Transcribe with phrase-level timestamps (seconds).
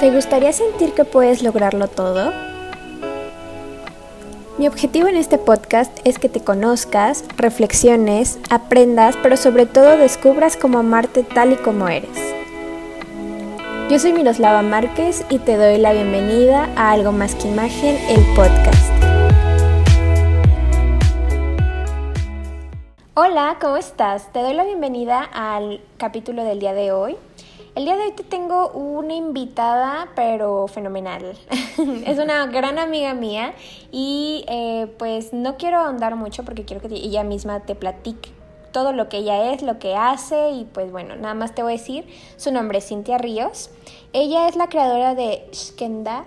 [0.00, 2.32] ¿Te gustaría sentir que puedes lograrlo todo?
[4.56, 10.56] Mi objetivo en este podcast es que te conozcas, reflexiones, aprendas, pero sobre todo descubras
[10.56, 12.16] cómo amarte tal y como eres.
[13.90, 18.24] Yo soy Miroslava Márquez y te doy la bienvenida a Algo Más que Imagen, el
[18.36, 18.92] podcast.
[23.14, 24.32] Hola, ¿cómo estás?
[24.32, 27.16] Te doy la bienvenida al capítulo del día de hoy.
[27.78, 31.38] El día de hoy te tengo una invitada, pero fenomenal.
[32.06, 33.54] es una gran amiga mía
[33.92, 38.30] y eh, pues no quiero ahondar mucho porque quiero que ella misma te platique
[38.72, 41.74] todo lo que ella es, lo que hace y pues bueno, nada más te voy
[41.74, 42.04] a decir,
[42.36, 43.70] su nombre es Cintia Ríos.
[44.12, 46.24] Ella es la creadora de Shkenda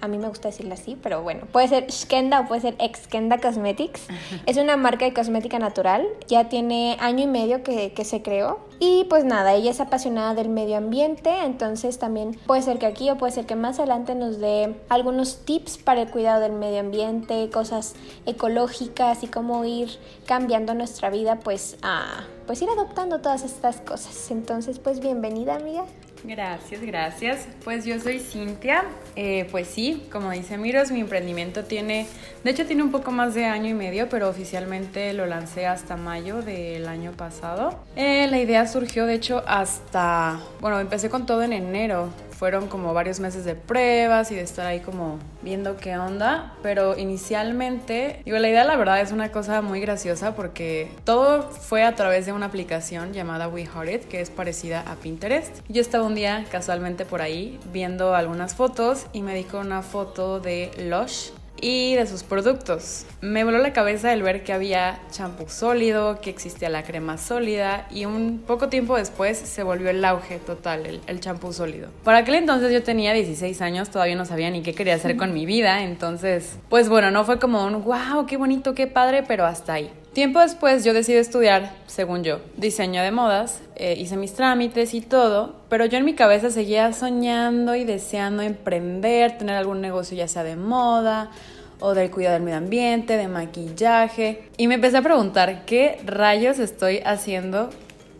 [0.00, 3.38] a mí me gusta decirlo así, pero bueno, puede ser Skenda o puede ser Exkenda
[3.38, 4.06] Cosmetics.
[4.46, 8.60] Es una marca de cosmética natural, ya tiene año y medio que, que, se creó.
[8.80, 13.10] Y pues nada, ella es apasionada del medio ambiente, entonces también puede ser que aquí
[13.10, 16.80] o puede ser que más adelante nos dé algunos tips para el cuidado del medio
[16.80, 17.94] ambiente, cosas
[18.26, 24.30] ecológicas y cómo ir cambiando nuestra vida, pues a pues ir adoptando todas estas cosas.
[24.30, 25.84] Entonces, pues bienvenida amiga.
[26.24, 27.48] Gracias, gracias.
[27.64, 28.84] Pues yo soy Cintia.
[29.16, 32.06] Eh, pues sí, como dice Miros, mi emprendimiento tiene,
[32.44, 35.96] de hecho tiene un poco más de año y medio, pero oficialmente lo lancé hasta
[35.96, 37.78] mayo del año pasado.
[37.96, 42.94] Eh, la idea surgió, de hecho, hasta, bueno, empecé con todo en enero fueron como
[42.94, 48.38] varios meses de pruebas y de estar ahí como viendo qué onda, pero inicialmente, digo,
[48.38, 52.32] la idea la verdad es una cosa muy graciosa porque todo fue a través de
[52.32, 55.60] una aplicación llamada We Heart que es parecida a Pinterest.
[55.68, 59.82] Yo estaba un día casualmente por ahí viendo algunas fotos y me di con una
[59.82, 63.04] foto de Lush y de sus productos.
[63.20, 67.86] Me voló la cabeza el ver que había champú sólido, que existía la crema sólida
[67.90, 71.88] y un poco tiempo después se volvió el auge total, el champú sólido.
[72.04, 75.32] Para aquel entonces yo tenía 16 años, todavía no sabía ni qué quería hacer con
[75.34, 79.44] mi vida, entonces, pues bueno, no fue como un wow, qué bonito, qué padre, pero
[79.44, 79.90] hasta ahí.
[80.12, 85.00] Tiempo después yo decidí estudiar, según yo, diseño de modas, eh, hice mis trámites y
[85.00, 90.26] todo, pero yo en mi cabeza seguía soñando y deseando emprender, tener algún negocio ya
[90.26, 91.30] sea de moda
[91.80, 94.42] o del cuidado del medio ambiente, de maquillaje.
[94.56, 97.70] Y me empecé a preguntar, ¿qué rayos estoy haciendo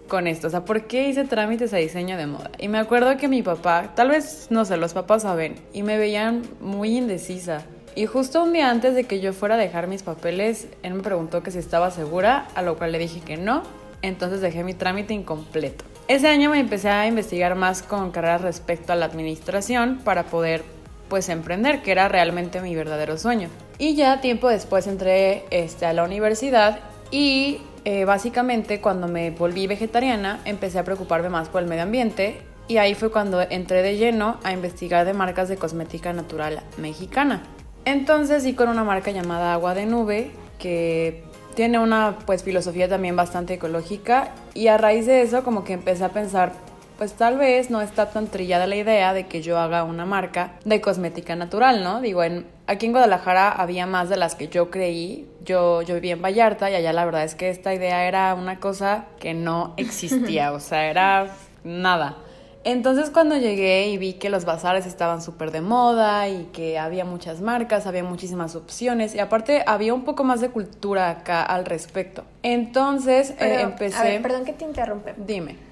[0.09, 0.47] con esto?
[0.47, 2.51] O sea, ¿por qué hice trámites a diseño de moda?
[2.59, 5.99] Y me acuerdo que mi papá, tal vez, no sé, los papás saben, y me
[5.99, 7.65] veían muy indecisa.
[7.95, 11.03] Y justo un día antes de que yo fuera a dejar mis papeles, él me
[11.03, 13.63] preguntó que si estaba segura, a lo cual le dije que no,
[14.03, 15.85] entonces dejé mi trámite incompleto.
[16.07, 20.63] Ese año me empecé a investigar más con carreras respecto a la administración para poder
[21.09, 23.49] pues emprender, que era realmente mi verdadero sueño.
[23.79, 26.81] Y ya tiempo después entré este, a la universidad
[27.11, 32.43] y eh, básicamente cuando me volví vegetariana empecé a preocuparme más por el medio ambiente
[32.67, 37.43] y ahí fue cuando entré de lleno a investigar de marcas de cosmética natural mexicana.
[37.85, 41.25] Entonces sí con una marca llamada Agua de Nube que
[41.55, 46.05] tiene una pues filosofía también bastante ecológica y a raíz de eso como que empecé
[46.05, 46.53] a pensar
[46.99, 50.55] pues tal vez no está tan trillada la idea de que yo haga una marca
[50.65, 52.01] de cosmética natural, ¿no?
[52.01, 55.29] Digo, en, aquí en Guadalajara había más de las que yo creí.
[55.45, 58.59] Yo, yo vivía en Vallarta y allá la verdad es que esta idea era una
[58.59, 61.29] cosa que no existía, o sea, era
[61.63, 62.17] nada.
[62.65, 67.05] Entonces cuando llegué y vi que los bazares estaban súper de moda y que había
[67.05, 71.65] muchas marcas, había muchísimas opciones y aparte había un poco más de cultura acá al
[71.65, 72.25] respecto.
[72.43, 73.97] Entonces eh, empecé...
[73.97, 75.15] A ver, perdón que te interrumpe.
[75.17, 75.68] Dime.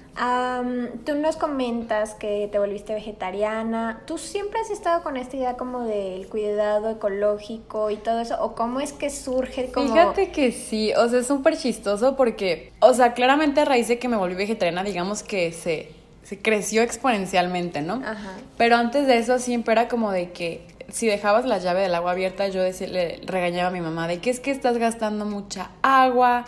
[1.05, 4.01] Tú nos comentas que te volviste vegetariana.
[4.05, 8.41] ¿Tú siempre has estado con esta idea como del cuidado ecológico y todo eso?
[8.43, 9.93] ¿O cómo es que surge como...?
[9.93, 13.99] Fíjate que sí, o sea, es súper chistoso porque, o sea, claramente a raíz de
[13.99, 15.97] que me volví vegetariana, digamos que se
[16.27, 18.01] se creció exponencialmente, ¿no?
[18.05, 18.33] Ajá.
[18.57, 22.11] Pero antes de eso siempre era como de que si dejabas la llave del agua
[22.11, 26.43] abierta, yo le regañaba a mi mamá de que es que estás gastando mucha agua,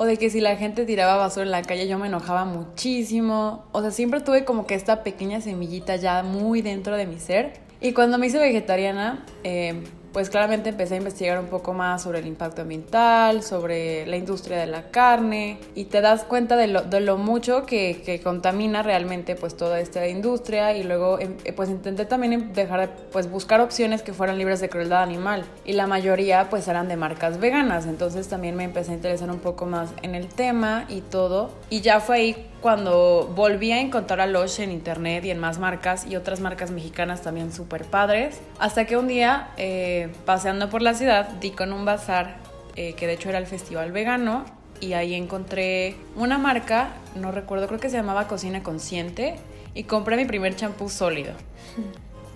[0.00, 3.64] o de que si la gente tiraba basura en la calle yo me enojaba muchísimo.
[3.72, 7.54] O sea, siempre tuve como que esta pequeña semillita ya muy dentro de mi ser.
[7.80, 9.82] Y cuando me hice vegetariana, eh,
[10.12, 14.58] pues claramente empecé a investigar un poco más sobre el impacto ambiental, sobre la industria
[14.58, 18.82] de la carne y te das cuenta de lo, de lo mucho que, que, contamina
[18.82, 23.30] realmente pues toda esta industria y luego em, eh, pues intenté también dejar de pues
[23.30, 27.38] buscar opciones que fueran libres de crueldad animal y la mayoría pues eran de marcas
[27.38, 27.86] veganas.
[27.86, 31.80] Entonces también me empecé a interesar un poco más en el tema y todo y
[31.80, 36.06] ya fue ahí cuando volví a encontrar a Lush en internet y en más marcas
[36.06, 40.94] y otras marcas mexicanas también súper padres, hasta que un día, eh, paseando por la
[40.94, 42.36] ciudad, di con un bazar,
[42.76, 44.44] eh, que de hecho era el Festival Vegano,
[44.80, 49.36] y ahí encontré una marca, no recuerdo, creo que se llamaba Cocina Consciente,
[49.74, 51.32] y compré mi primer champú sólido.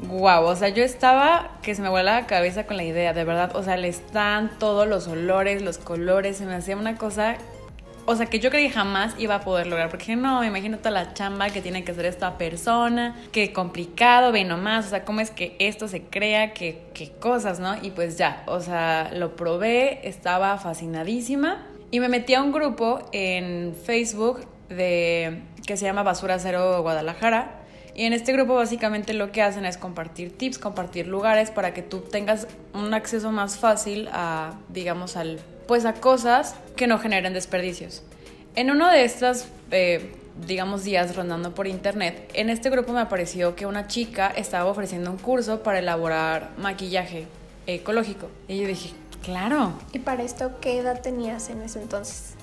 [0.08, 3.24] Guau, o sea, yo estaba que se me vuela la cabeza con la idea, de
[3.24, 3.54] verdad.
[3.54, 7.36] O sea, le están todos los olores, los colores, se me hacía una cosa
[8.06, 10.90] o sea, que yo creí jamás iba a poder lograr, porque no, me imagino toda
[10.90, 15.20] la chamba que tiene que hacer esta persona, qué complicado, ve nomás, o sea, cómo
[15.20, 16.82] es que esto se crea, qué,
[17.20, 17.76] cosas, ¿no?
[17.82, 23.00] Y pues ya, o sea, lo probé, estaba fascinadísima y me metí a un grupo
[23.12, 27.58] en Facebook de que se llama Basura Cero Guadalajara.
[27.94, 31.82] Y en este grupo básicamente lo que hacen es compartir tips, compartir lugares para que
[31.82, 37.32] tú tengas un acceso más fácil a, digamos, al pues a cosas que no generen
[37.32, 38.02] desperdicios.
[38.54, 40.12] En uno de estos, eh,
[40.46, 45.10] digamos, días rondando por internet, en este grupo me apareció que una chica estaba ofreciendo
[45.10, 47.26] un curso para elaborar maquillaje
[47.66, 48.28] ecológico.
[48.48, 48.90] Y yo dije,
[49.22, 49.72] claro.
[49.92, 52.34] ¿Y para esto qué edad tenías en ese entonces?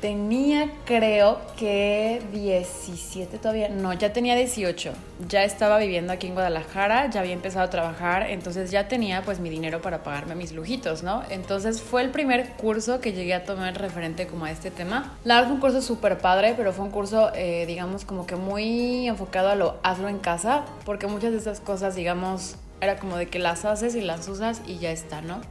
[0.00, 4.92] Tenía creo que 17 todavía, no, ya tenía 18.
[5.28, 9.40] Ya estaba viviendo aquí en Guadalajara, ya había empezado a trabajar, entonces ya tenía pues
[9.40, 11.22] mi dinero para pagarme mis lujitos, ¿no?
[11.28, 15.18] Entonces fue el primer curso que llegué a tomar referente como a este tema.
[15.24, 18.36] La verdad fue un curso súper padre, pero fue un curso eh, digamos como que
[18.36, 23.18] muy enfocado a lo hazlo en casa, porque muchas de esas cosas digamos era como
[23.18, 25.42] de que las haces y las usas y ya está, ¿no?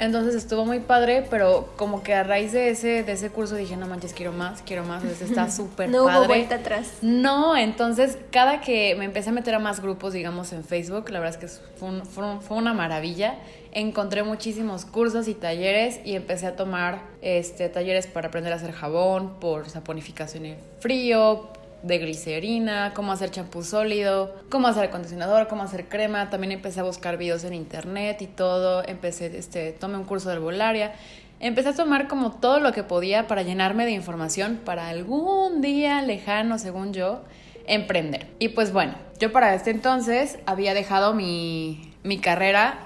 [0.00, 3.76] Entonces estuvo muy padre, pero como que a raíz de ese, de ese curso dije,
[3.76, 6.14] no manches, quiero más, quiero más, está súper no padre.
[6.14, 6.94] No hubo vuelta atrás.
[7.02, 11.20] No, entonces cada que me empecé a meter a más grupos, digamos, en Facebook, la
[11.20, 13.34] verdad es que fue, fue, una maravilla.
[13.72, 18.72] Encontré muchísimos cursos y talleres y empecé a tomar este, talleres para aprender a hacer
[18.72, 21.50] jabón, por saponificación en frío,
[21.82, 26.30] de glicerina, cómo hacer champú sólido, cómo hacer acondicionador, cómo hacer crema.
[26.30, 28.82] También empecé a buscar videos en internet y todo.
[28.86, 30.92] Empecé, este, tomé un curso de herbolaria.
[31.40, 36.02] Empecé a tomar como todo lo que podía para llenarme de información para algún día
[36.02, 37.22] lejano, según yo,
[37.66, 38.26] emprender.
[38.38, 42.78] Y pues bueno, yo para este entonces había dejado mi, mi carrera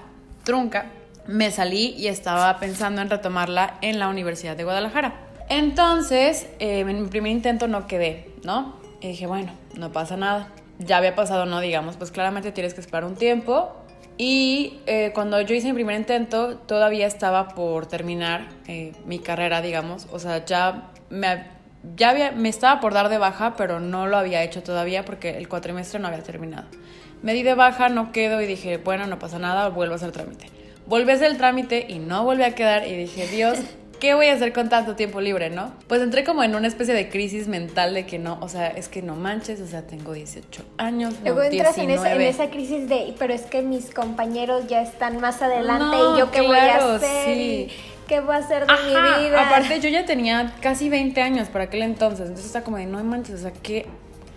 [0.45, 0.85] trunca.
[1.27, 5.25] Me salí y estaba pensando en retomarla en la Universidad de Guadalajara.
[5.49, 8.84] Entonces, eh, en mi primer intento no quedé, ¿no?
[9.07, 10.49] Dije, bueno, no pasa nada.
[10.79, 13.73] Ya había pasado, no digamos, pues claramente tienes que esperar un tiempo.
[14.17, 19.61] Y eh, cuando yo hice mi primer intento, todavía estaba por terminar eh, mi carrera,
[19.61, 20.07] digamos.
[20.11, 21.45] O sea, ya me,
[21.95, 25.49] ya me estaba por dar de baja, pero no lo había hecho todavía porque el
[25.49, 26.67] cuatrimestre no había terminado.
[27.21, 30.11] Me di de baja, no quedo y dije, bueno, no pasa nada, vuelvo a hacer
[30.11, 30.49] trámite.
[30.87, 33.59] Volví a hacer el trámite y no volví a quedar y dije, Dios,
[33.99, 35.73] ¿qué voy a hacer con tanto tiempo libre, no?
[35.87, 38.87] Pues entré como en una especie de crisis mental de que no, o sea, es
[38.87, 41.15] que no manches, o sea, tengo 18 años.
[41.23, 45.97] Luego entras en esa, crisis de, pero es que mis compañeros ya están más adelante
[45.97, 47.69] y yo qué voy a hacer.
[48.07, 49.47] ¿Qué voy a hacer de mi vida?
[49.47, 53.03] Aparte, yo ya tenía casi 20 años para aquel entonces, entonces está como de, no
[53.03, 53.87] manches, o sea, qué,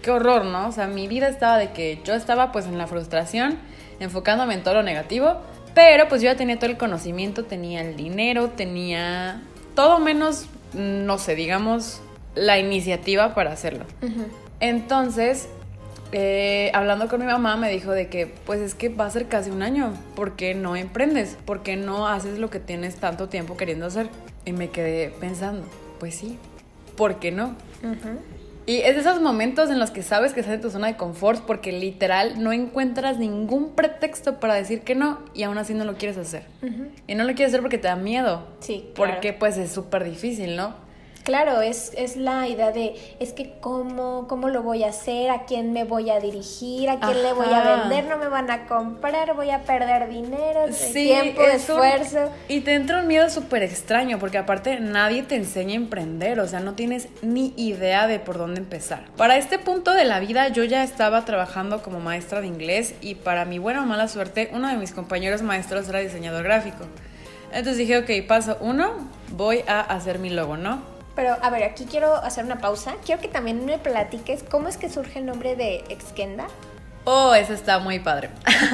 [0.00, 0.68] qué horror, ¿no?
[0.68, 3.58] O sea, mi vida estaba de que yo estaba pues en la frustración,
[4.00, 5.42] enfocándome en todo lo negativo,
[5.78, 9.40] pero pues yo ya tenía todo el conocimiento, tenía el dinero, tenía
[9.76, 12.00] todo menos, no sé, digamos,
[12.34, 13.84] la iniciativa para hacerlo.
[14.58, 15.48] Entonces,
[16.10, 19.28] eh, hablando con mi mamá, me dijo de que, pues es que va a ser
[19.28, 21.38] casi un año, ¿por qué no emprendes?
[21.44, 24.08] ¿Por qué no haces lo que tienes tanto tiempo queriendo hacer?
[24.44, 25.64] Y me quedé pensando,
[26.00, 26.40] pues sí,
[26.96, 27.54] ¿por qué no?
[28.68, 30.96] Y es de esos momentos en los que sabes que estás en tu zona de
[30.98, 35.86] confort porque literal no encuentras ningún pretexto para decir que no y aún así no
[35.86, 36.42] lo quieres hacer.
[37.06, 38.46] Y no lo quieres hacer porque te da miedo.
[38.60, 38.90] Sí.
[38.94, 40.74] Porque pues es súper difícil, ¿no?
[41.28, 45.44] Claro, es, es la idea de, es que cómo, cómo lo voy a hacer, a
[45.44, 48.66] quién me voy a dirigir, a quién le voy a vender, no me van a
[48.66, 52.30] comprar, voy a perder dinero, tiempo, esfuerzo.
[52.48, 56.48] y te entra un miedo súper extraño, porque aparte nadie te enseña a emprender, o
[56.48, 59.04] sea, no tienes ni idea de por dónde empezar.
[59.18, 63.16] Para este punto de la vida yo ya estaba trabajando como maestra de inglés y
[63.16, 66.86] para mi buena o mala suerte, uno de mis compañeros maestros era diseñador gráfico.
[67.52, 70.96] Entonces dije, ok, paso uno, voy a hacer mi logo, ¿no?
[71.18, 72.94] Pero a ver, aquí quiero hacer una pausa.
[73.04, 76.46] Quiero que también me platiques cómo es que surge el nombre de Exkenda.
[77.02, 78.30] Oh, eso está muy padre.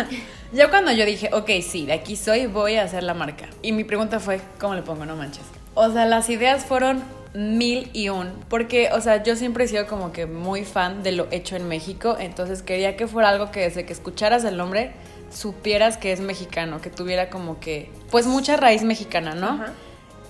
[0.53, 3.49] yo cuando yo dije, ok, sí, de aquí soy, voy a hacer la marca.
[3.63, 5.07] Y mi pregunta fue, ¿cómo le pongo?
[5.07, 5.47] No manches.
[5.73, 8.31] O sea, las ideas fueron mil y un.
[8.51, 11.67] Porque, o sea, yo siempre he sido como que muy fan de lo hecho en
[11.67, 12.19] México.
[12.21, 14.93] Entonces quería que fuera algo que desde que escucharas el nombre
[15.33, 19.47] supieras que es mexicano, que tuviera como que, pues mucha raíz mexicana, ¿no?
[19.47, 19.73] Ajá.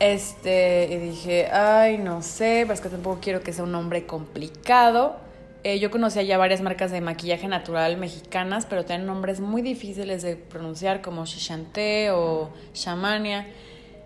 [0.01, 5.17] Este, y dije, ay, no sé, pero que tampoco quiero que sea un nombre complicado.
[5.63, 10.23] Eh, yo conocía ya varias marcas de maquillaje natural mexicanas, pero tienen nombres muy difíciles
[10.23, 13.47] de pronunciar, como Shishante o Shamania.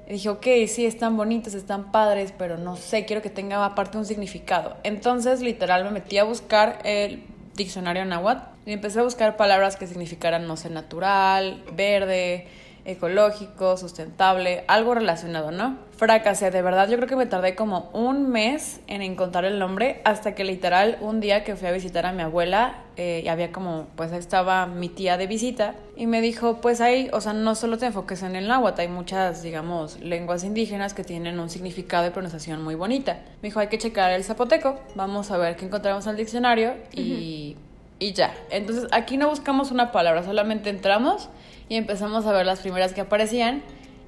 [0.06, 3.98] Y dije, ok, sí, están bonitos, están padres, pero no sé, quiero que tenga aparte
[3.98, 4.76] un significado.
[4.84, 7.24] Entonces, literal, me metí a buscar el
[7.56, 12.46] diccionario náhuatl y empecé a buscar palabras que significaran, no sé, natural, verde,
[12.88, 15.76] ecológico, sustentable, algo relacionado, ¿no?
[15.96, 20.00] Fracasé, de verdad, yo creo que me tardé como un mes en encontrar el nombre
[20.04, 23.52] hasta que literal un día que fui a visitar a mi abuela, eh, y había
[23.52, 27.54] como, pues estaba mi tía de visita y me dijo, pues ahí, o sea, no
[27.54, 32.06] solo te enfoques en el náhuatl, hay muchas, digamos, lenguas indígenas que tienen un significado
[32.06, 33.20] y pronunciación muy bonita.
[33.42, 36.74] Me dijo, hay que checar el zapoteco, vamos a ver qué encontramos en el diccionario
[36.92, 37.56] y...
[38.00, 38.32] Y ya.
[38.50, 41.28] Entonces aquí no buscamos una palabra, solamente entramos
[41.68, 43.62] y empezamos a ver las primeras que aparecían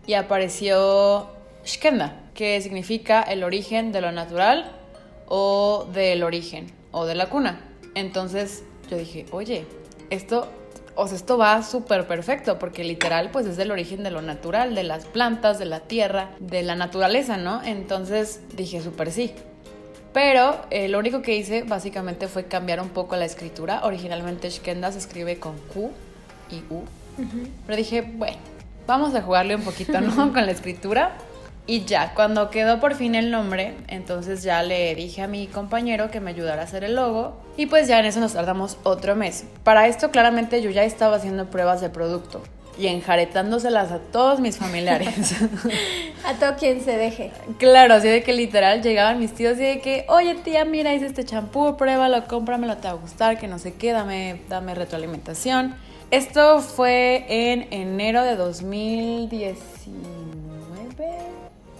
[0.06, 1.28] y apareció
[1.64, 4.72] Shkenda, que significa el origen de lo natural
[5.26, 7.60] o del origen o de la cuna.
[7.94, 9.66] Entonces yo dije, oye,
[10.08, 10.48] esto,
[10.94, 14.74] o sea, esto va súper perfecto porque literal pues es el origen de lo natural,
[14.74, 17.62] de las plantas, de la tierra, de la naturaleza, ¿no?
[17.62, 19.34] Entonces dije, súper sí.
[20.12, 23.82] Pero eh, lo único que hice básicamente fue cambiar un poco la escritura.
[23.84, 25.92] Originalmente Shkenda se escribe con Q
[26.50, 26.82] y U
[27.66, 28.36] pero dije, bueno,
[28.86, 30.14] vamos a jugarle un poquito, ¿no?
[30.32, 31.16] Con la escritura.
[31.66, 36.10] Y ya, cuando quedó por fin el nombre, entonces ya le dije a mi compañero
[36.10, 37.40] que me ayudara a hacer el logo.
[37.56, 39.44] Y pues ya en eso nos tardamos otro mes.
[39.62, 42.42] Para esto claramente yo ya estaba haciendo pruebas de producto
[42.80, 45.34] y enjaretándoselas a todos mis familiares.
[46.24, 47.30] a todo quien se deje.
[47.58, 51.06] Claro, así de que literal llegaban mis tíos y de que, oye tía, mira, hice
[51.06, 55.76] este champú, pruébalo, cómpramelo, te va a gustar, que no sé qué, dame, dame retroalimentación.
[56.10, 59.70] Esto fue en enero de 2019.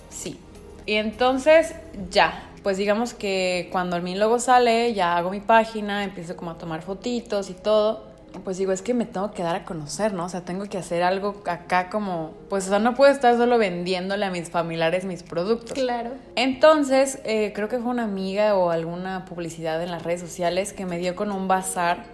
[0.09, 0.39] Sí.
[0.87, 1.75] Y entonces
[2.11, 6.59] ya, pues digamos que cuando mi logo sale, ya hago mi página, empiezo como a
[6.59, 8.09] tomar fotitos y todo.
[8.45, 10.27] Pues digo, es que me tengo que dar a conocer, ¿no?
[10.27, 13.59] O sea, tengo que hacer algo acá como, pues, o sea, no puedo estar solo
[13.59, 15.73] vendiéndole a mis familiares mis productos.
[15.73, 16.11] Claro.
[16.37, 20.87] Entonces, eh, creo que fue una amiga o alguna publicidad en las redes sociales que
[20.87, 22.05] me dio con un bazar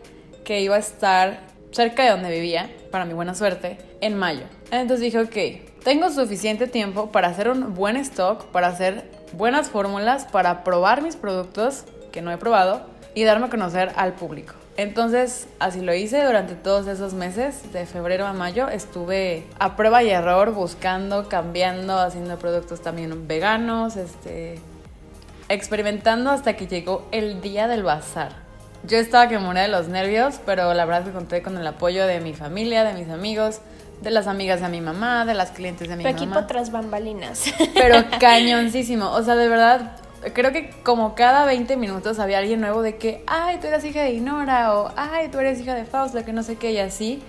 [0.45, 4.45] que iba a estar cerca de donde vivía, para mi buena suerte, en mayo.
[4.71, 10.25] Entonces dije, ok, tengo suficiente tiempo para hacer un buen stock, para hacer buenas fórmulas,
[10.25, 14.55] para probar mis productos que no he probado y darme a conocer al público.
[14.77, 20.03] Entonces, así lo hice durante todos esos meses, de febrero a mayo, estuve a prueba
[20.03, 24.59] y error buscando, cambiando, haciendo productos también veganos, este,
[25.49, 28.46] experimentando hasta que llegó el día del bazar.
[28.87, 32.07] Yo estaba que moría de los nervios, pero la verdad que conté con el apoyo
[32.07, 33.61] de mi familia, de mis amigos,
[34.03, 36.17] de las amigas de mi mamá, de las clientes de mi mamá.
[36.17, 37.53] Tu equipo tras bambalinas.
[37.75, 39.11] Pero cañoncísimo.
[39.11, 39.97] O sea, de verdad,
[40.35, 44.03] creo que como cada 20 minutos había alguien nuevo de que, ay, tú eres hija
[44.03, 47.23] de Inora, o ay, tú eres hija de Fausto, que no sé qué, y así.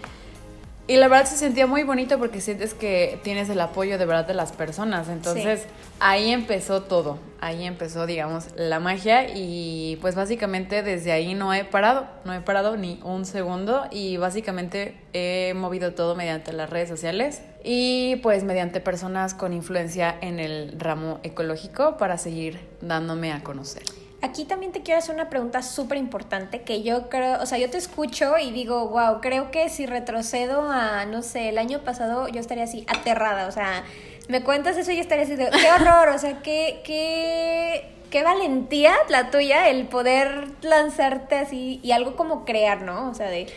[0.89, 4.25] Y la verdad se sentía muy bonito porque sientes que tienes el apoyo de verdad
[4.25, 5.09] de las personas.
[5.09, 5.65] Entonces
[5.99, 11.65] ahí empezó todo, ahí empezó digamos la magia y pues básicamente desde ahí no he
[11.65, 16.87] parado, no he parado ni un segundo y básicamente he movido todo mediante las redes
[16.87, 23.43] sociales y pues mediante personas con influencia en el ramo ecológico para seguir dándome a
[23.43, 23.83] conocer.
[24.21, 27.69] Aquí también te quiero hacer una pregunta súper importante que yo creo, o sea, yo
[27.69, 32.27] te escucho y digo, wow, creo que si retrocedo a, no sé, el año pasado,
[32.27, 33.83] yo estaría así, aterrada, o sea,
[34.27, 38.23] me cuentas eso y yo estaría así, de, qué horror, o sea, qué, qué, qué
[38.23, 43.09] valentía la tuya el poder lanzarte así y algo como crear, ¿no?
[43.09, 43.47] O sea, de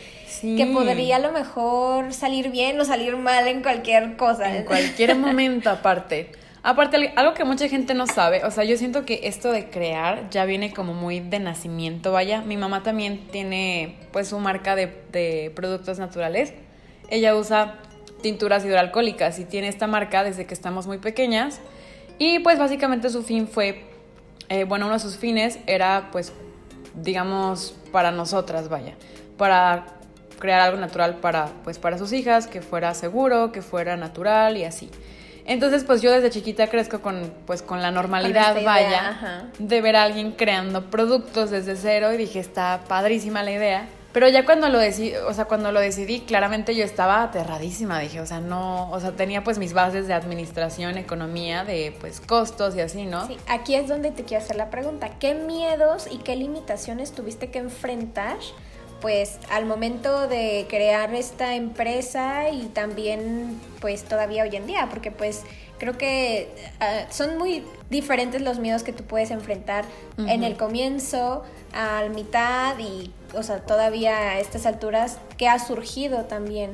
[0.41, 4.55] que podría a lo mejor salir bien o salir mal en cualquier cosa.
[4.55, 6.31] En cualquier momento aparte.
[6.63, 10.29] Aparte, algo que mucha gente no sabe, o sea, yo siento que esto de crear
[10.29, 12.41] ya viene como muy de nacimiento, vaya.
[12.41, 16.53] Mi mamá también tiene pues su marca de, productos naturales.
[17.09, 17.79] Ella usa
[18.21, 21.61] tinturas hidroalcohólicas y tiene esta marca desde que estamos muy pequeñas.
[22.19, 23.83] Y pues básicamente su fin fue,
[24.49, 26.31] eh, bueno, uno de sus fines era pues,
[26.93, 28.93] digamos, para nosotras, vaya,
[29.35, 29.87] para
[30.37, 34.65] crear algo natural para, pues, para sus hijas, que fuera seguro, que fuera natural y
[34.65, 34.91] así.
[35.51, 40.03] Entonces, pues yo desde chiquita crezco con, pues, con la normalidad, vaya, de ver a
[40.03, 43.89] alguien creando productos desde cero y dije, está padrísima la idea.
[44.13, 48.21] Pero ya cuando lo decidí, o sea, cuando lo decidí, claramente yo estaba aterradísima, dije,
[48.21, 52.75] o sea, no, o sea, tenía pues mis bases de administración, economía, de pues costos
[52.77, 53.27] y así, ¿no?
[53.27, 57.51] Sí, aquí es donde te quiero hacer la pregunta, ¿qué miedos y qué limitaciones tuviste
[57.51, 58.37] que enfrentar
[59.01, 65.11] pues al momento de crear esta empresa y también pues todavía hoy en día, porque
[65.11, 65.41] pues
[65.79, 66.47] creo que
[66.79, 69.83] ah, son muy diferentes los miedos que tú puedes enfrentar
[70.17, 71.43] en el comienzo,
[71.73, 76.71] al mitad y, o sea, todavía a estas alturas, que ha surgido también.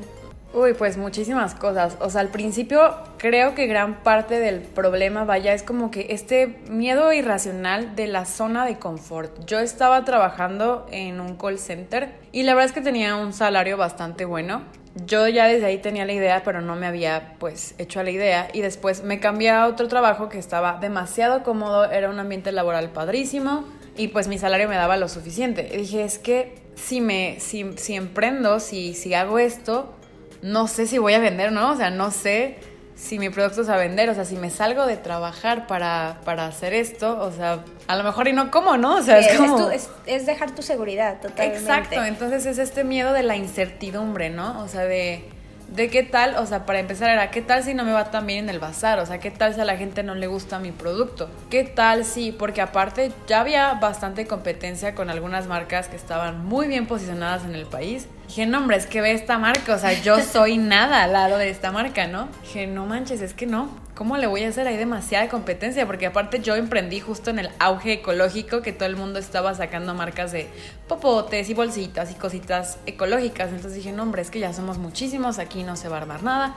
[0.54, 1.98] Uy, pues muchísimas cosas.
[2.00, 6.58] O sea, al principio creo que gran parte del problema, vaya, es como que este
[6.70, 9.44] miedo irracional de la zona de confort.
[9.44, 13.76] Yo estaba trabajando en un call center y la verdad es que tenía un salario
[13.76, 14.62] bastante bueno.
[15.04, 18.48] Yo ya desde ahí tenía la idea, pero no me había pues hecho la idea
[18.52, 22.90] y después me cambié a otro trabajo que estaba demasiado cómodo, era un ambiente laboral
[22.90, 23.64] padrísimo
[23.98, 25.68] y pues mi salario me daba lo suficiente.
[25.72, 29.94] Y dije, es que si me si, si emprendo, si si hago esto,
[30.42, 31.72] no sé si voy a vender, ¿no?
[31.72, 32.56] O sea, no sé
[32.94, 36.46] si mi producto es a vender, o sea, si me salgo de trabajar para, para
[36.46, 38.96] hacer esto, o sea, a lo mejor y no como, ¿no?
[38.96, 39.70] O sea, es, como...
[39.70, 41.60] Es, es, dejar tu seguridad, totalmente.
[41.60, 44.60] Exacto, entonces es este miedo de la incertidumbre, ¿no?
[44.62, 45.24] O sea, de
[45.68, 48.26] de qué tal, o sea, para empezar era, ¿qué tal si no me va tan
[48.26, 48.98] bien en el bazar?
[49.00, 51.28] O sea, ¿qué tal si a la gente no le gusta mi producto?
[51.50, 56.68] ¿Qué tal si, porque aparte ya había bastante competencia con algunas marcas que estaban muy
[56.68, 58.06] bien posicionadas en el país.
[58.28, 61.38] Dije, no, hombre, es que ve esta marca, o sea, yo soy nada al lado
[61.38, 62.28] de esta marca, ¿no?
[62.42, 64.68] Dije, no manches, es que no, ¿cómo le voy a hacer?
[64.68, 68.96] Hay demasiada competencia, porque aparte yo emprendí justo en el auge ecológico que todo el
[68.96, 70.46] mundo estaba sacando marcas de
[70.86, 73.48] popotes y bolsitas y cositas ecológicas.
[73.48, 76.22] Entonces dije, no, hombre, es que ya somos muchísimos, aquí no se va a armar
[76.22, 76.54] nada.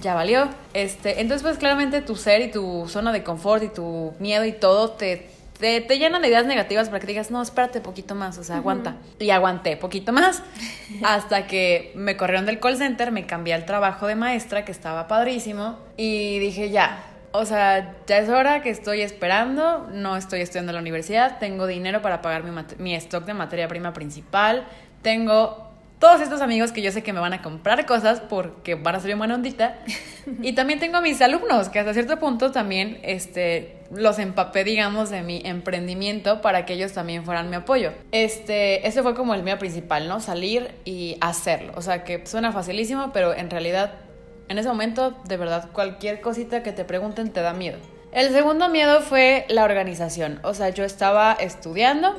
[0.00, 0.48] Ya valió.
[0.74, 4.52] Este, entonces, pues claramente tu ser y tu zona de confort y tu miedo y
[4.52, 5.30] todo te,
[5.62, 8.56] te, te, llenan de ideas negativas para que digas, no, espérate poquito más, o sea,
[8.56, 8.96] aguanta.
[9.20, 10.42] Y aguanté poquito más
[11.04, 15.06] hasta que me corrieron del call center, me cambié al trabajo de maestra, que estaba
[15.06, 20.70] padrísimo, y dije, ya, o sea, ya es hora que estoy esperando, no estoy estudiando
[20.70, 24.66] en la universidad, tengo dinero para pagar mi, mi stock de materia prima principal,
[25.00, 28.96] tengo todos estos amigos que yo sé que me van a comprar cosas porque van
[28.96, 29.78] a ser buena ondita.
[30.40, 35.10] Y también tengo a mis alumnos que hasta cierto punto también este, los empapé, digamos,
[35.10, 37.92] de mi emprendimiento para que ellos también fueran mi apoyo.
[38.10, 40.20] Este, ese fue como el mío principal, ¿no?
[40.20, 41.72] Salir y hacerlo.
[41.76, 43.94] O sea, que suena facilísimo, pero en realidad,
[44.48, 47.78] en ese momento, de verdad, cualquier cosita que te pregunten te da miedo.
[48.12, 50.40] El segundo miedo fue la organización.
[50.42, 52.14] O sea, yo estaba estudiando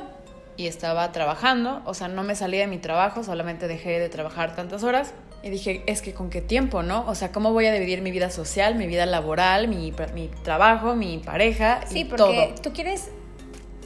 [0.56, 4.54] y estaba trabajando, o sea, no me salí de mi trabajo, solamente dejé de trabajar
[4.54, 5.12] tantas horas
[5.44, 7.04] y dije, es que con qué tiempo, ¿no?
[7.06, 10.96] O sea, ¿cómo voy a dividir mi vida social, mi vida laboral, mi, mi trabajo,
[10.96, 11.82] mi pareja?
[11.86, 12.62] Sí, y porque todo?
[12.62, 13.10] tú quieres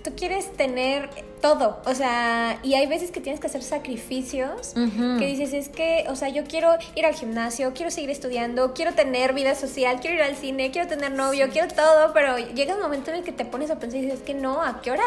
[0.03, 1.09] tú quieres tener
[1.41, 5.19] todo, o sea, y hay veces que tienes que hacer sacrificios, uh -huh.
[5.19, 8.93] que dices, es que, o sea, yo quiero ir al gimnasio, quiero seguir estudiando, quiero
[8.95, 11.53] tener vida social, quiero ir al cine, quiero tener novio, sí.
[11.53, 14.21] quiero todo, pero llega un momento en el que te pones a pensar y dices,
[14.21, 15.05] es que no, ¿a qué hora?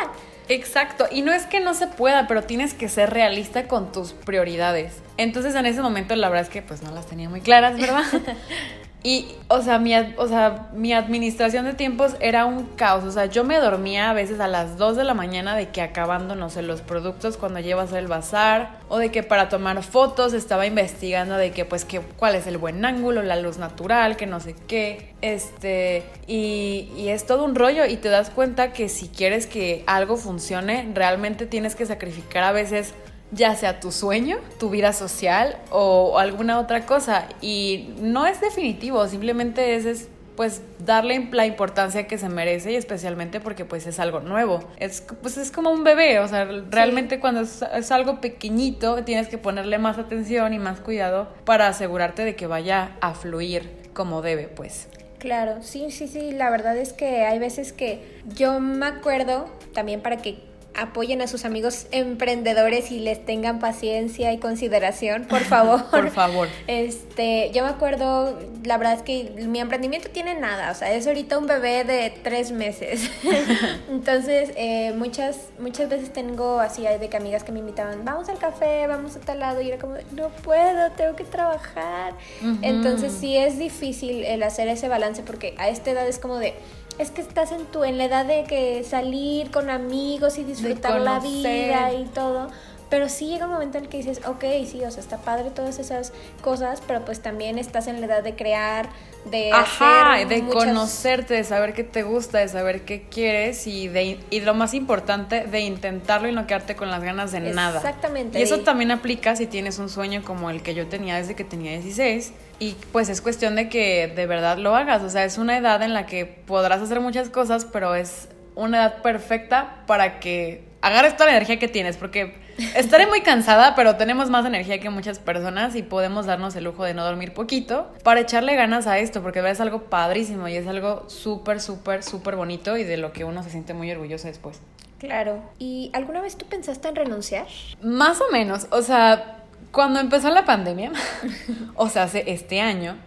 [0.47, 4.13] Exacto, y no es que no se pueda, pero tienes que ser realista con tus
[4.13, 4.93] prioridades.
[5.17, 8.03] Entonces en ese momento la verdad es que pues no las tenía muy claras, ¿verdad?
[9.03, 13.03] Y, o sea, mi, o sea, mi administración de tiempos era un caos.
[13.03, 15.81] O sea, yo me dormía a veces a las 2 de la mañana de que
[15.81, 18.79] acabando, no sé, los productos cuando llevas el bazar.
[18.89, 22.59] O de que para tomar fotos estaba investigando de que, pues, que, cuál es el
[22.59, 25.13] buen ángulo, la luz natural, que no sé qué.
[25.21, 27.87] Este, y, y es todo un rollo.
[27.87, 32.51] Y te das cuenta que si quieres que algo funcione, realmente tienes que sacrificar a
[32.51, 32.93] veces
[33.31, 37.27] ya sea tu sueño, tu vida social o alguna otra cosa.
[37.41, 42.75] Y no es definitivo, simplemente es, es, pues darle la importancia que se merece y
[42.75, 44.63] especialmente porque pues es algo nuevo.
[44.77, 47.21] Es, pues es como un bebé, o sea, realmente sí.
[47.21, 52.25] cuando es, es, algo pequeñito tienes que ponerle más atención y más cuidado para asegurarte
[52.25, 54.87] de que vaya a fluir como debe, pues.
[55.19, 60.01] Claro, sí, sí, sí, la verdad es que hay veces que yo me acuerdo también
[60.01, 65.85] para que apoyen a sus amigos emprendedores y les tengan paciencia y consideración, por favor.
[65.91, 66.47] por favor.
[66.67, 71.07] Este, yo me acuerdo, la verdad es que mi emprendimiento tiene nada, o sea, es
[71.07, 73.09] ahorita un bebé de tres meses.
[73.89, 78.37] Entonces, eh, muchas, muchas veces tengo así de que amigas que me invitaban, vamos al
[78.37, 82.13] café, vamos a tal lado, y era como, no puedo, tengo que trabajar.
[82.41, 82.59] Uh -huh.
[82.61, 86.53] Entonces, sí es difícil el hacer ese balance porque a esta edad es como de
[87.01, 91.01] es que estás en tu en la edad de que salir con amigos y disfrutar
[91.01, 92.49] la vida y todo.
[92.91, 95.49] Pero sí llega un momento en el que dices, ok, sí, o sea, está padre
[95.49, 96.11] todas esas
[96.41, 98.89] cosas, pero pues también estás en la edad de crear,
[99.31, 100.65] de Ajá, hacer de muchas...
[100.65, 104.73] conocerte, de saber qué te gusta, de saber qué quieres y, de, y lo más
[104.73, 107.77] importante, de intentarlo y no quedarte con las ganas de nada.
[107.77, 108.37] Exactamente.
[108.37, 111.45] Y eso también aplica si tienes un sueño como el que yo tenía desde que
[111.45, 115.39] tenía 16 y pues es cuestión de que de verdad lo hagas, o sea, es
[115.39, 120.19] una edad en la que podrás hacer muchas cosas, pero es una edad perfecta para
[120.19, 122.35] que agarres toda la energía que tienes, porque
[122.75, 126.83] estaré muy cansada, pero tenemos más energía que muchas personas y podemos darnos el lujo
[126.83, 130.67] de no dormir poquito para echarle ganas a esto, porque es algo padrísimo y es
[130.67, 134.61] algo súper, súper, súper bonito y de lo que uno se siente muy orgulloso después.
[134.99, 135.41] Claro.
[135.57, 137.47] ¿Y alguna vez tú pensaste en renunciar?
[137.81, 139.40] Más o menos, o sea,
[139.71, 140.91] Cuando empezó la pandemia,
[141.75, 142.97] o sea, hace este año,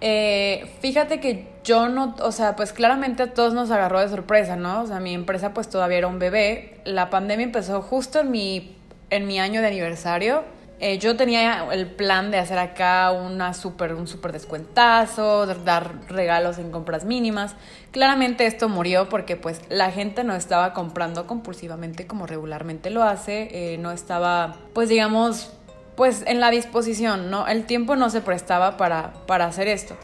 [0.00, 4.56] eh, fíjate que yo no, o sea, pues claramente a todos nos agarró de sorpresa,
[4.56, 4.82] ¿no?
[4.82, 6.80] O sea, mi empresa pues todavía era un bebé.
[6.84, 8.76] La pandemia empezó justo en mi,
[9.10, 10.44] en mi año de aniversario.
[10.80, 16.58] Eh, yo tenía el plan de hacer acá una super, un súper descuentazo, dar regalos
[16.58, 17.54] en compras mínimas.
[17.92, 23.74] Claramente esto murió porque pues la gente no estaba comprando compulsivamente como regularmente lo hace.
[23.74, 25.52] Eh, no estaba, pues digamos,
[25.96, 27.46] pues en la disposición, ¿no?
[27.46, 29.96] El tiempo no se prestaba para, para hacer esto.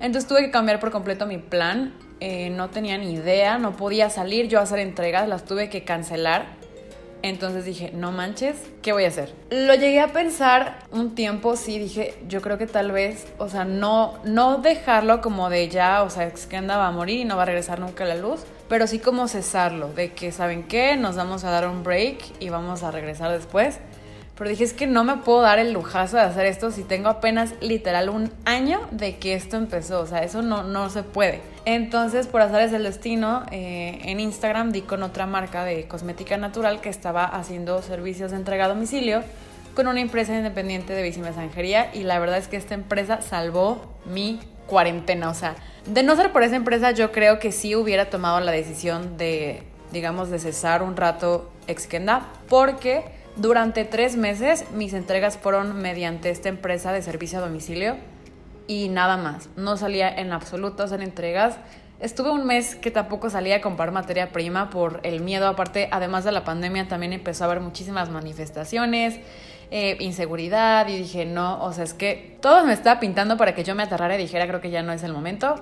[0.00, 1.94] Entonces tuve que cambiar por completo mi plan.
[2.20, 5.84] Eh, no tenía ni idea, no podía salir yo a hacer entregas, las tuve que
[5.84, 6.60] cancelar.
[7.22, 9.32] Entonces dije, no manches, ¿qué voy a hacer?
[9.50, 13.64] Lo llegué a pensar un tiempo, sí, dije, yo creo que tal vez, o sea,
[13.64, 17.36] no, no dejarlo como de ya, o sea, es que andaba a morir y no
[17.36, 20.96] va a regresar nunca a la luz, pero sí como cesarlo, de que, ¿saben qué?
[20.96, 23.78] Nos vamos a dar un break y vamos a regresar después.
[24.42, 27.08] Pero dije, es que no me puedo dar el lujazo de hacer esto si tengo
[27.08, 30.00] apenas literal un año de que esto empezó.
[30.00, 31.40] O sea, eso no, no se puede.
[31.64, 36.80] Entonces, por es el destino, eh, en Instagram di con otra marca de cosmética natural
[36.80, 39.22] que estaba haciendo servicios de entrega a domicilio
[39.76, 44.40] con una empresa independiente de bicimensajería y la verdad es que esta empresa salvó mi
[44.66, 45.30] cuarentena.
[45.30, 45.54] O sea,
[45.86, 49.62] de no ser por esa empresa, yo creo que sí hubiera tomado la decisión de,
[49.92, 56.48] digamos, de cesar un rato Exkenda porque durante tres meses mis entregas fueron mediante esta
[56.48, 57.96] empresa de servicio a domicilio
[58.66, 59.48] y nada más.
[59.56, 61.56] No salía en absoluto hacer entregas.
[62.00, 65.46] Estuve un mes que tampoco salía a comprar materia prima por el miedo.
[65.46, 69.20] Aparte, además de la pandemia, también empezó a haber muchísimas manifestaciones,
[69.70, 70.88] eh, inseguridad.
[70.88, 73.84] Y dije, no, o sea, es que todo me estaba pintando para que yo me
[73.84, 75.54] aterrara y dijera, creo que ya no es el momento.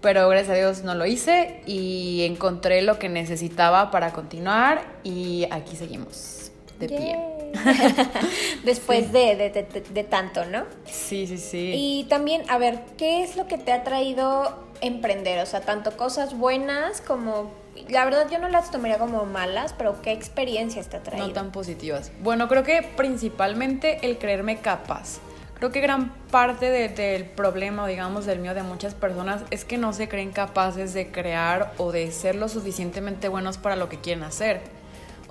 [0.00, 5.46] Pero gracias a Dios no lo hice y encontré lo que necesitaba para continuar y
[5.52, 6.41] aquí seguimos
[6.86, 7.16] de pie.
[8.64, 9.50] Después de,
[9.92, 10.64] de, tanto, ¿no?
[10.84, 11.72] Sí, sí, sí.
[11.74, 15.38] Y también, a ver, ¿qué es lo que te ha traído emprender?
[15.40, 17.50] O sea, tanto cosas buenas como...
[17.88, 21.28] La verdad yo no las tomaría como malas, pero ¿qué experiencias te ha traído?
[21.28, 22.12] No tan positivas.
[22.22, 25.20] Bueno, creo que principalmente el creerme capaz.
[25.54, 29.92] Creo que gran parte del problema, digamos, del mío de muchas personas es que no
[29.92, 34.24] se creen capaces de crear o de ser lo suficientemente buenos para lo que quieren
[34.24, 34.60] hacer.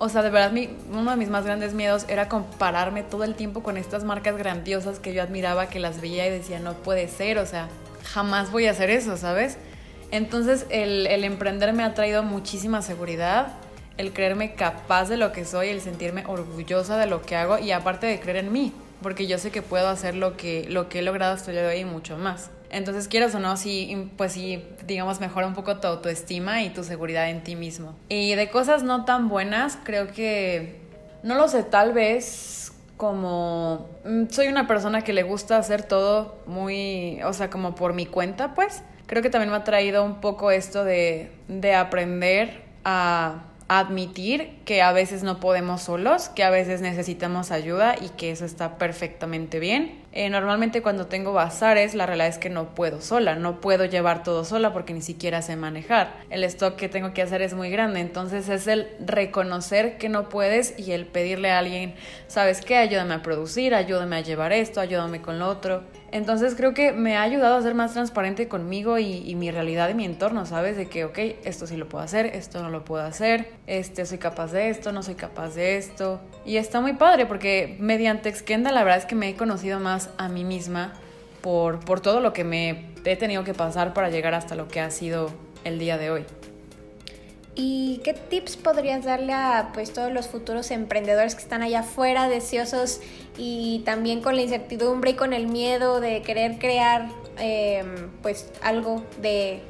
[0.04, 0.52] O sea, de verdad,
[0.92, 4.98] uno de mis más grandes miedos era compararme todo el tiempo con estas marcas grandiosas
[4.98, 7.70] que yo admiraba, que las veía y decía, no puede ser, o sea,
[8.04, 9.60] jamás voy a hacer eso, ¿sabes?
[10.10, 13.50] Entonces, el, emprender me ha traído muchísima seguridad,
[13.98, 17.72] el creerme capaz de lo que soy, el sentirme orgullosa de lo que hago y
[17.72, 20.98] aparte de creer en mí, porque yo sé que puedo hacer lo que, lo que
[20.98, 22.50] he logrado hasta el día de hoy y mucho más.
[22.72, 26.84] Entonces, quieras o no, sí, pues sí, digamos, mejora un poco tu autoestima y tu
[26.84, 27.96] seguridad en ti mismo.
[28.10, 30.80] Y de cosas no tan buenas, creo que,
[31.22, 36.38] no lo sé, tal vez como mm, soy una persona que le gusta hacer todo
[36.46, 38.84] muy, o sea, como por mi cuenta, pues.
[39.08, 44.82] Creo que también me ha traído un poco esto de, de aprender a admitir que
[44.82, 49.60] a veces no podemos solos, que a veces necesitamos ayuda y que eso está perfectamente
[49.60, 50.01] bien.
[50.14, 54.24] Eh, normalmente cuando tengo bazares la realidad es que no puedo sola, no puedo llevar
[54.24, 56.14] todo sola porque ni siquiera sé manejar.
[56.30, 60.28] El stock que tengo que hacer es muy grande, entonces es el reconocer que no
[60.28, 61.96] puedes y el pedirle a alguien,
[62.28, 62.78] ¿sabes qué?
[62.78, 65.84] Ayúdame a producir, ayúdame a llevar esto, ayúdame con lo otro.
[66.12, 69.94] Entonces creo que me ha ayudado a ser más transparente conmigo y, mi realidad y
[69.94, 70.76] mi entorno, ¿sabes?
[70.76, 74.18] De que, ok, esto sí lo puedo hacer, esto no lo puedo hacer, este, soy
[74.18, 76.20] capaz de esto, no soy capaz de esto.
[76.46, 80.01] Y está muy padre porque mediante Exkenda la verdad es que me he conocido más
[80.18, 80.94] a mí misma
[81.42, 84.80] por, por todo lo que me he tenido que pasar para llegar hasta lo que
[84.80, 85.32] ha sido
[85.64, 86.26] el día de hoy.
[87.54, 92.30] ¿Y qué tips podrías darle a pues, todos los futuros emprendedores que están allá afuera,
[92.30, 93.02] deseosos
[93.38, 99.04] y también con la incertidumbre y con el miedo de querer crear em, pues algo
[99.22, 99.62] de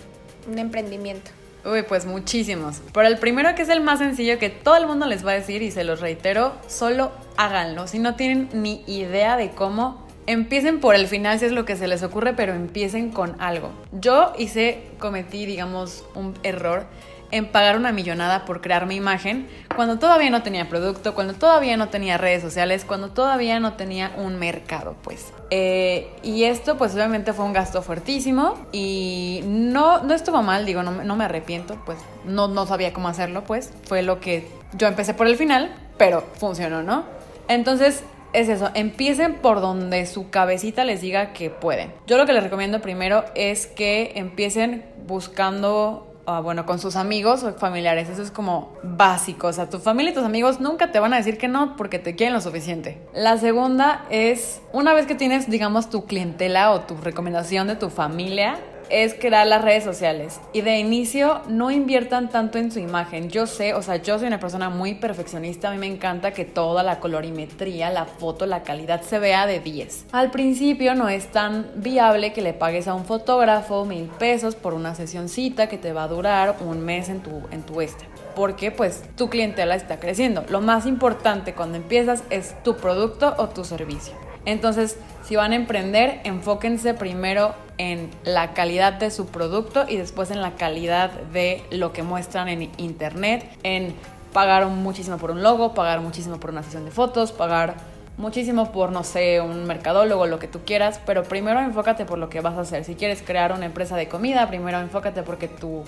[0.47, 1.31] un emprendimiento?
[1.65, 2.81] Uy, pues muchísimos.
[2.93, 5.35] Pero el primero que es el más sencillo que todo el mundo les va a
[5.35, 7.87] decir y se los reitero, solo háganlo.
[7.87, 11.75] Si no tienen ni idea de cómo, empiecen por el final si es lo que
[11.75, 13.71] se les ocurre, pero empiecen con algo.
[13.91, 16.85] Yo hice, cometí, digamos, un error
[17.31, 21.77] en pagar una millonada por crear mi imagen cuando todavía no tenía producto, cuando todavía
[21.77, 25.33] no tenía redes sociales, cuando todavía no tenía un mercado, pues.
[25.49, 30.83] Eh, y esto, pues obviamente fue un gasto fuertísimo y no, no estuvo mal, digo,
[30.83, 33.71] no, no me arrepiento, pues no, no sabía cómo hacerlo, pues.
[33.85, 37.05] Fue lo que yo empecé por el final, pero funcionó, ¿no?
[37.47, 41.93] Entonces, es eso, empiecen por donde su cabecita les diga que pueden.
[42.07, 47.43] Yo lo que les recomiendo primero es que empiecen buscando ah, bueno, con sus amigos
[47.43, 48.09] o familiares.
[48.09, 49.47] Eso es como básico.
[49.47, 51.99] O sea, tu familia y tus amigos nunca te van a decir que no porque
[51.99, 53.01] te quieren lo suficiente.
[53.13, 57.89] La segunda es, una vez que tienes, digamos, tu clientela o tu recomendación de tu
[57.89, 58.57] familia,
[58.91, 60.39] es crear las redes sociales.
[60.53, 63.29] Y de inicio no inviertan tanto en su imagen.
[63.29, 65.69] Yo sé, o sea, yo soy una persona muy perfeccionista.
[65.69, 69.59] A mí me encanta que toda la colorimetría, la foto, la calidad se vea de
[69.59, 70.05] 10.
[70.11, 74.73] Al principio no es tan viable que le pagues a un fotógrafo mil pesos por
[74.73, 78.71] una sesioncita que te va a durar un mes en tu, en tu este porque
[78.71, 80.45] pues tu clientela está creciendo.
[80.49, 84.30] Lo más importante cuando empiezas es tu producto o tu servicio.
[84.45, 90.31] Entonces, si van a emprender, enfóquense primero en la calidad de su producto y después
[90.31, 93.93] en la calidad de lo que muestran en internet, en
[94.33, 97.75] pagar muchísimo por un logo, pagar muchísimo por una sesión de fotos, pagar
[98.17, 102.29] muchísimo por, no sé, un mercadólogo, lo que tú quieras, pero primero enfócate por lo
[102.29, 102.83] que vas a hacer.
[102.83, 105.83] Si quieres crear una empresa de comida, primero enfócate porque tu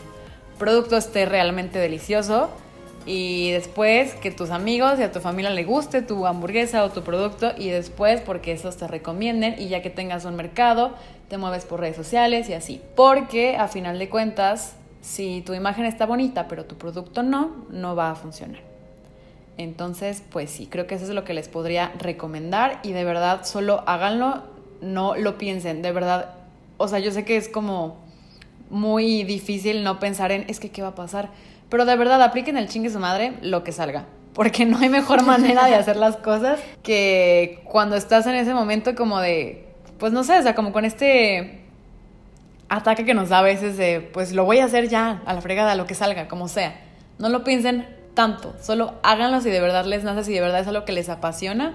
[0.58, 2.50] producto esté realmente delicioso
[3.06, 7.04] y después que tus amigos y a tu familia le guste tu hamburguesa o tu
[7.04, 10.94] producto y después porque esos te recomienden y ya que tengas un mercado
[11.30, 12.82] te mueves por redes sociales y así.
[12.96, 17.96] Porque a final de cuentas, si tu imagen está bonita pero tu producto no, no
[17.96, 18.62] va a funcionar.
[19.58, 23.46] Entonces, pues sí, creo que eso es lo que les podría recomendar y de verdad
[23.46, 24.44] solo háganlo,
[24.82, 26.36] no lo piensen, de verdad.
[26.78, 27.98] O sea, yo sé que es como
[28.70, 31.30] muy difícil no pensar en, es que, ¿qué va a pasar?
[31.74, 34.06] Pero de verdad, apliquen el chingue su madre lo que salga.
[34.36, 38.94] Porque no hay mejor manera de hacer las cosas que cuando estás en ese momento
[38.94, 41.64] como de, pues no sé, o sea, como con este
[42.70, 45.42] ataque que nos da a veces de, pues lo voy a hacer ya, a la
[45.42, 46.80] fregada, lo que salga, como sea.
[47.18, 50.68] No lo piensen tanto, solo háganlo si de verdad les nace, si de verdad es
[50.68, 51.74] algo que les apasiona.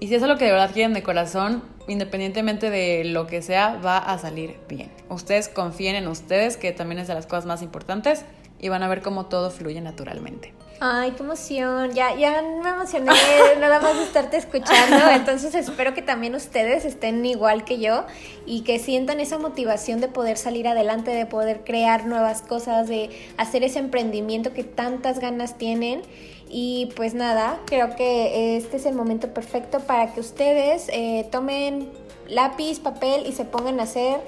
[0.00, 3.78] Y si es algo que de verdad quieren de corazón, independientemente de lo que sea,
[3.84, 4.90] va a salir bien.
[5.10, 8.24] Ustedes confíen en ustedes, que también es de las cosas más importantes
[8.58, 10.54] y van a ver cómo todo fluye naturalmente.
[10.78, 11.92] Ay, qué emoción.
[11.94, 13.12] Ya, ya me emocioné
[13.60, 15.10] nada más de estarte escuchando.
[15.10, 18.04] Entonces espero que también ustedes estén igual que yo
[18.44, 23.10] y que sientan esa motivación de poder salir adelante, de poder crear nuevas cosas, de
[23.38, 26.02] hacer ese emprendimiento que tantas ganas tienen.
[26.48, 31.90] Y pues nada, creo que este es el momento perfecto para que ustedes eh, tomen
[32.28, 34.20] lápiz, papel y se pongan a hacer,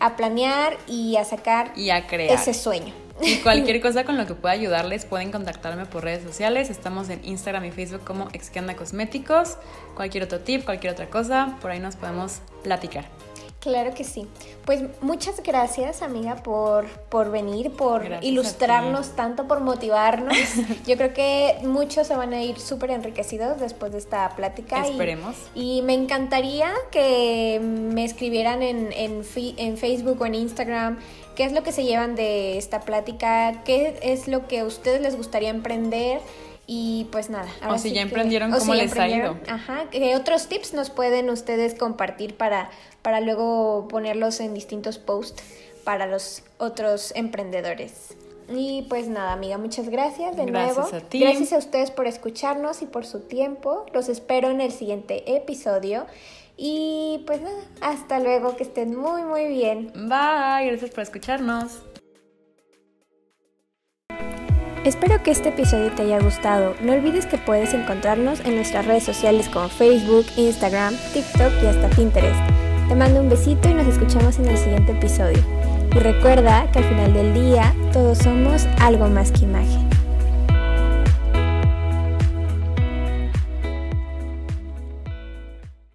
[0.00, 2.34] a planear y a sacar y a crear.
[2.34, 2.99] ese sueño.
[3.22, 6.70] Y cualquier cosa con lo que pueda ayudarles, pueden contactarme por redes sociales.
[6.70, 9.56] Estamos en Instagram y Facebook como Exqueanda Cosméticos.
[9.94, 13.06] Cualquier otro tip, cualquier otra cosa, por ahí nos podemos platicar.
[13.60, 14.26] Claro que sí.
[14.64, 20.34] Pues muchas gracias, amiga, por, por venir, por ilustrarnos tanto, por motivarnos.
[20.86, 24.86] Yo creo que muchos se van a ir súper enriquecidos después de esta plática.
[24.86, 25.36] Esperemos.
[25.54, 30.98] Y, me encantaría que me escribieran en, en, en Facebook o en Instagram
[31.34, 35.02] qué es lo que se llevan de esta plática, qué es lo que a ustedes
[35.02, 36.20] les gustaría emprender.
[36.72, 37.48] Y pues nada.
[37.68, 39.36] o si ya emprendieron, ¿cómo les ha ido?
[39.48, 39.86] Ajá.
[39.90, 42.70] ¿Qué otros tips nos pueden ustedes compartir para,
[43.02, 45.42] para luego ponerlos en distintos posts
[45.82, 48.14] para los otros emprendedores?
[48.48, 50.96] Y pues nada, amiga, muchas gracias de gracias nuevo.
[50.96, 51.18] A ti.
[51.18, 53.84] Gracias a ustedes por escucharnos y por su tiempo.
[53.92, 56.06] Los espero en el siguiente episodio.
[56.56, 59.90] Y pues nada, hasta luego, que estén muy muy bien.
[59.92, 61.80] Bye, gracias por escucharnos.
[64.84, 66.74] Espero que este episodio te haya gustado.
[66.80, 71.90] No olvides que puedes encontrarnos en nuestras redes sociales como Facebook, Instagram, TikTok y hasta
[71.90, 72.40] Pinterest.
[72.88, 75.44] Te mando un besito y nos escuchamos en el siguiente episodio.
[75.94, 79.89] Y recuerda que al final del día todos somos algo más que imagen.